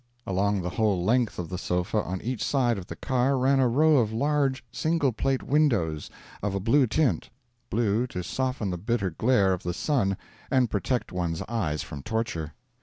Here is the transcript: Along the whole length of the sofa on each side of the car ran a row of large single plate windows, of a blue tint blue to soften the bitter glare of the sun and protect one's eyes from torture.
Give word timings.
Along 0.25 0.63
the 0.63 0.71
whole 0.71 1.03
length 1.05 1.37
of 1.37 1.49
the 1.49 1.59
sofa 1.59 2.01
on 2.01 2.21
each 2.21 2.43
side 2.43 2.79
of 2.79 2.87
the 2.87 2.95
car 2.95 3.37
ran 3.37 3.59
a 3.59 3.67
row 3.67 3.97
of 3.97 4.11
large 4.11 4.63
single 4.71 5.11
plate 5.11 5.43
windows, 5.43 6.09
of 6.41 6.55
a 6.55 6.59
blue 6.59 6.87
tint 6.87 7.29
blue 7.69 8.07
to 8.07 8.23
soften 8.23 8.71
the 8.71 8.79
bitter 8.79 9.11
glare 9.11 9.53
of 9.53 9.61
the 9.61 9.75
sun 9.75 10.17
and 10.49 10.71
protect 10.71 11.11
one's 11.11 11.43
eyes 11.47 11.83
from 11.83 12.01
torture. 12.01 12.55